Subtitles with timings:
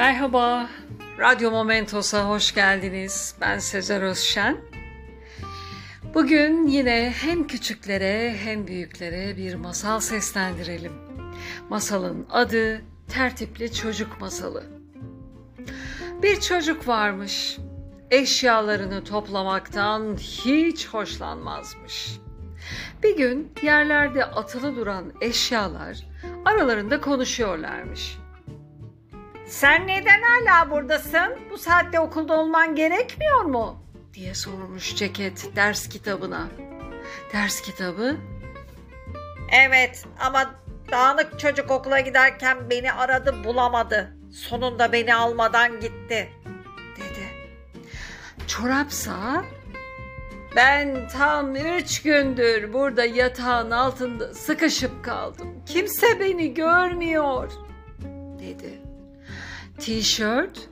[0.00, 0.68] Merhaba,
[1.18, 3.34] Radyo Momentos'a hoş geldiniz.
[3.40, 4.56] Ben Sezer Özşen.
[6.14, 10.92] Bugün yine hem küçüklere hem büyüklere bir masal seslendirelim.
[11.68, 14.64] Masalın adı Tertipli Çocuk Masalı.
[16.22, 17.58] Bir çocuk varmış.
[18.10, 22.10] Eşyalarını toplamaktan hiç hoşlanmazmış.
[23.02, 26.06] Bir gün yerlerde atılı duran eşyalar
[26.44, 28.19] aralarında konuşuyorlarmış.
[29.50, 31.38] Sen neden hala buradasın?
[31.50, 33.84] Bu saatte okulda olman gerekmiyor mu?
[34.14, 36.48] diye sormuş ceket ders kitabına.
[37.32, 38.16] Ders kitabı
[39.66, 40.54] Evet ama
[40.90, 44.16] dağınık çocuk okula giderken beni aradı bulamadı.
[44.32, 46.28] Sonunda beni almadan gitti.
[46.96, 47.26] dedi.
[48.46, 49.44] Çorapsa
[50.56, 55.48] ben tam üç gündür burada yatağın altında sıkışıp kaldım.
[55.66, 57.50] Kimse beni görmüyor
[58.38, 58.89] dedi.
[59.80, 60.68] Tişört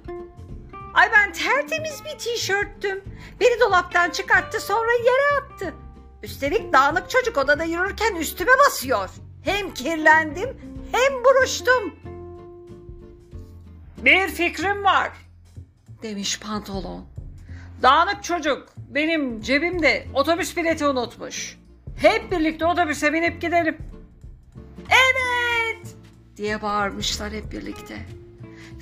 [0.95, 3.05] Ay ben tertemiz bir tişörttüm.
[3.41, 5.75] Beni dolaptan çıkarttı sonra yere attı.
[6.23, 9.11] Üstelik dağınık çocuk odada yürürken üstüme basıyor.
[9.45, 10.57] Hem kirlendim
[10.93, 11.95] hem buruştum.
[13.99, 15.11] Bir fikrim var.
[16.03, 17.07] demiş pantolon.
[17.83, 21.59] Dağınık çocuk benim cebimde otobüs bileti unutmuş.
[21.97, 23.79] Hep birlikte otobüse binip gidelim.
[24.89, 25.97] Evet.
[26.37, 28.07] diye bağırmışlar hep birlikte.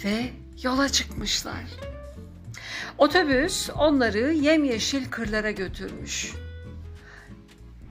[0.05, 0.31] Ve
[0.63, 1.65] yola çıkmışlar.
[2.99, 6.33] Otobüs onları yemyeşil kırlara götürmüş.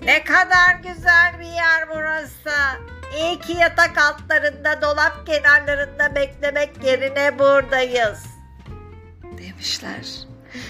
[0.01, 2.79] Ne kadar güzel bir yer burası.
[3.17, 8.19] İyi ki yatak altlarında, dolap kenarlarında beklemek yerine buradayız.
[9.37, 10.05] demişler.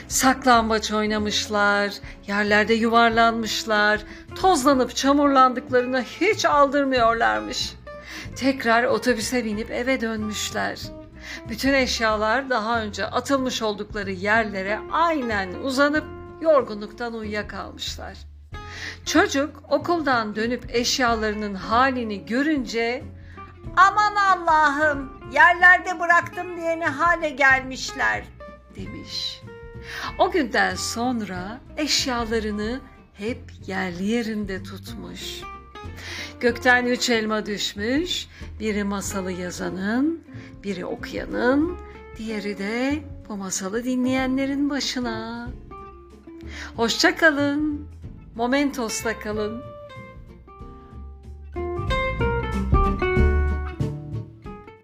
[0.08, 1.94] Saklambaç oynamışlar,
[2.28, 4.02] yerlerde yuvarlanmışlar,
[4.36, 7.74] tozlanıp çamurlandıklarını hiç aldırmıyorlarmış.
[8.36, 10.80] Tekrar otobüse binip eve dönmüşler.
[11.50, 16.06] Bütün eşyalar daha önce atılmış oldukları yerlere aynen uzanıp
[16.42, 18.18] yorgunluktan uyuyakalmışlar.
[19.06, 23.04] Çocuk okuldan dönüp eşyalarının halini görünce
[23.78, 28.24] Aman Allah'ım, yerlerde bıraktım diye ne hale gelmişler.
[28.76, 29.42] demiş.
[30.20, 32.80] O günden sonra eşyalarını
[33.14, 35.42] hep yerli yerinde tutmuş.
[36.40, 38.28] Gökten üç elma düşmüş,
[38.60, 40.24] biri masalı yazanın,
[40.66, 41.78] biri okuyanın,
[42.18, 45.50] diğeri de bu masalı dinleyenlerin başına.
[46.76, 47.88] Hoşça kalın,
[48.36, 49.75] Momentos'ta kalın.